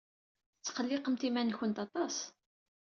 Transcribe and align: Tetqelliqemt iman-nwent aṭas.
Tetqelliqemt 0.55 1.27
iman-nwent 1.27 1.79
aṭas. 1.85 2.15